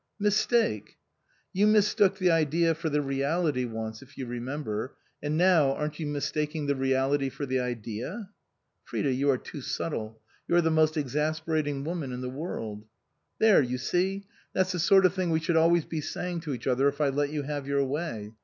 "Mistake?"" 0.17 0.97
You 1.53 1.67
mistook 1.67 2.17
the 2.17 2.31
idea 2.31 2.73
for 2.73 2.89
the 2.89 3.03
reality 3.03 3.65
once, 3.65 4.01
if 4.01 4.17
you 4.17 4.25
remember, 4.25 4.95
and 5.21 5.37
now 5.37 5.73
aren't 5.75 5.99
you 5.99 6.07
mistaking 6.07 6.65
the 6.65 6.73
reality 6.73 7.29
for 7.29 7.45
the 7.45 7.59
idea?"" 7.59 8.31
Frida, 8.85 9.13
you 9.13 9.29
are 9.29 9.37
too 9.37 9.61
subtle; 9.61 10.19
you 10.47 10.55
are 10.55 10.61
the 10.61 10.71
most 10.71 10.97
exasperating 10.97 11.83
woman 11.83 12.11
in 12.11 12.21
the 12.21 12.29
world"" 12.31 12.87
There, 13.39 13.61
you 13.61 13.77
see. 13.77 14.25
That's 14.53 14.71
the 14.71 14.79
sort 14.79 15.05
of 15.05 15.13
thing 15.13 15.29
we 15.29 15.39
should 15.39 15.55
always 15.55 15.85
be 15.85 16.01
saying 16.01 16.39
to 16.39 16.53
each 16.55 16.65
other 16.65 16.87
if 16.87 16.99
I 16.99 17.09
let 17.09 17.29
you 17.29 17.43
have 17.43 17.67
your 17.67 17.85
way. 17.85 18.31